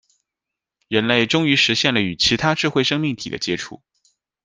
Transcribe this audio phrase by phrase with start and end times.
[0.87, 3.83] 人类终于实现了与其他智慧生命体的接触。